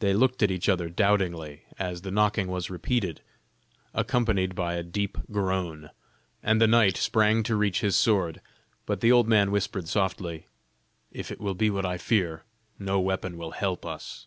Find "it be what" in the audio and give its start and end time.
11.30-11.86